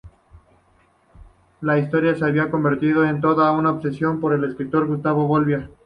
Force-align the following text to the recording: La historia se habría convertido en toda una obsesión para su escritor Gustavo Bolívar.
La 1.61 1.77
historia 1.77 2.15
se 2.15 2.25
habría 2.25 2.49
convertido 2.49 3.05
en 3.05 3.21
toda 3.21 3.51
una 3.51 3.69
obsesión 3.69 4.19
para 4.19 4.39
su 4.39 4.45
escritor 4.45 4.87
Gustavo 4.87 5.27
Bolívar. 5.27 5.69